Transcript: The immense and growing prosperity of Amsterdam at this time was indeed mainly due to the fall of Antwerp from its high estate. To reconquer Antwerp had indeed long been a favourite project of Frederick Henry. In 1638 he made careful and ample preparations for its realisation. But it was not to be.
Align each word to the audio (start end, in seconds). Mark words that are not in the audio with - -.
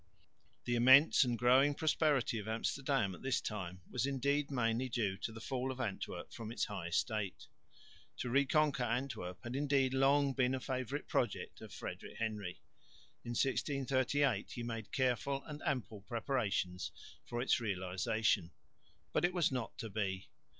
The 0.65 0.73
immense 0.73 1.23
and 1.23 1.37
growing 1.37 1.75
prosperity 1.75 2.39
of 2.39 2.47
Amsterdam 2.47 3.13
at 3.13 3.21
this 3.21 3.39
time 3.39 3.81
was 3.87 4.07
indeed 4.07 4.49
mainly 4.49 4.89
due 4.89 5.15
to 5.17 5.31
the 5.31 5.39
fall 5.39 5.71
of 5.71 5.79
Antwerp 5.79 6.33
from 6.33 6.51
its 6.51 6.65
high 6.65 6.87
estate. 6.87 7.45
To 8.17 8.29
reconquer 8.31 8.83
Antwerp 8.83 9.43
had 9.43 9.55
indeed 9.55 9.93
long 9.93 10.33
been 10.33 10.55
a 10.55 10.59
favourite 10.59 11.07
project 11.07 11.61
of 11.61 11.71
Frederick 11.71 12.17
Henry. 12.17 12.61
In 13.23 13.33
1638 13.37 14.53
he 14.53 14.63
made 14.63 14.91
careful 14.91 15.43
and 15.45 15.61
ample 15.67 16.01
preparations 16.01 16.91
for 17.23 17.39
its 17.39 17.59
realisation. 17.59 18.49
But 19.13 19.23
it 19.23 19.35
was 19.35 19.51
not 19.51 19.77
to 19.77 19.89
be. 19.91 20.29